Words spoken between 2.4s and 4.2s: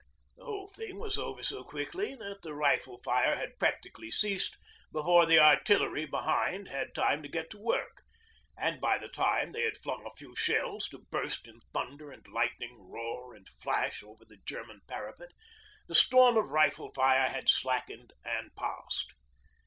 the rifle fire had practically